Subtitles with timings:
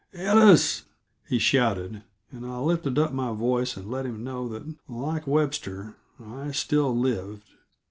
[0.15, 0.85] "Ellis!"
[1.29, 2.01] he shouted,
[2.31, 6.97] and I lifted up my voice and let him know that, like Webster, "I still
[6.97, 7.43] lived."